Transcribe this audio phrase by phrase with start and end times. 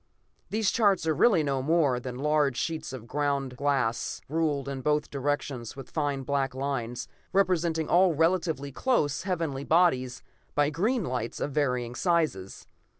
[0.49, 5.11] These charts are really no more than large sheets of ground glass, ruled in both
[5.11, 10.23] directions with fine black lines, representing all relatively close heavenly bodies
[10.55, 12.65] by green lights of varying sizes.